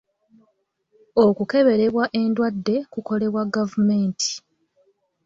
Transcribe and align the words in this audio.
Okukeberebwa 1.25 2.03
endwadde 2.21 2.75
kukolebwa 2.91 3.43
gavumenti. 3.55 4.31